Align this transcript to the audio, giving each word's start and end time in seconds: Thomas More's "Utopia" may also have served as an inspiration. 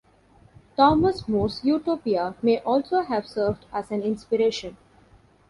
Thomas 0.77 1.27
More's 1.27 1.63
"Utopia" 1.63 2.33
may 2.41 2.57
also 2.61 3.01
have 3.01 3.27
served 3.27 3.65
as 3.71 3.91
an 3.91 4.01
inspiration. 4.01 4.75